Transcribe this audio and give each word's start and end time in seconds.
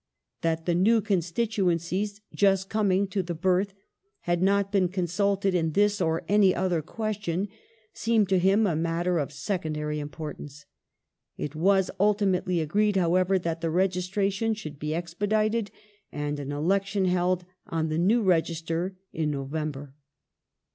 That 0.41 0.65
the 0.65 0.73
new 0.73 0.99
constituencies, 0.99 2.21
just 2.33 2.71
coming 2.71 3.07
to 3.09 3.21
the 3.21 3.35
birth, 3.35 3.75
had 4.21 4.41
not 4.41 4.71
been 4.71 4.87
consulted 4.87 5.55
on 5.55 5.73
this 5.73 6.01
or 6.01 6.23
any 6.27 6.55
other 6.55 6.81
question, 6.81 7.47
seemed 7.93 8.27
to 8.29 8.39
him 8.39 8.65
a 8.65 8.75
matter 8.75 9.19
of 9.19 9.31
secondary 9.31 9.99
importance. 9.99 10.65
It 11.37 11.53
was 11.53 11.91
ultimately 11.99 12.59
agreed, 12.61 12.95
however, 12.95 13.37
that 13.37 13.61
the 13.61 13.69
registration 13.69 14.55
should 14.55 14.79
be 14.79 14.95
expedited 14.95 15.69
and 16.11 16.39
an 16.39 16.51
election 16.51 17.05
held 17.05 17.45
on 17.67 17.89
the 17.89 17.99
new 17.99 18.23
register 18.23 18.95
in 19.13 19.29
November. 19.29 19.93